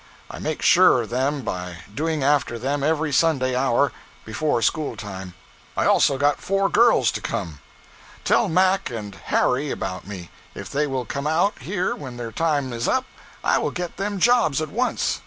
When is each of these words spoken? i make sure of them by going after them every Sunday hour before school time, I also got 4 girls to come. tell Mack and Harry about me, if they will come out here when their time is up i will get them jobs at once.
i 0.31 0.39
make 0.39 0.63
sure 0.63 1.03
of 1.03 1.11
them 1.11 1.41
by 1.43 1.77
going 1.95 2.23
after 2.23 2.57
them 2.57 2.81
every 2.81 3.11
Sunday 3.13 3.55
hour 3.55 3.91
before 4.25 4.59
school 4.63 4.95
time, 4.97 5.35
I 5.77 5.85
also 5.85 6.17
got 6.17 6.39
4 6.41 6.69
girls 6.69 7.11
to 7.11 7.21
come. 7.21 7.59
tell 8.23 8.49
Mack 8.49 8.89
and 8.89 9.13
Harry 9.25 9.69
about 9.69 10.07
me, 10.07 10.31
if 10.55 10.71
they 10.71 10.87
will 10.87 11.05
come 11.05 11.27
out 11.27 11.59
here 11.59 11.95
when 11.95 12.17
their 12.17 12.31
time 12.31 12.73
is 12.73 12.87
up 12.87 13.05
i 13.43 13.59
will 13.59 13.69
get 13.69 13.97
them 13.97 14.17
jobs 14.17 14.59
at 14.59 14.69
once. 14.69 15.19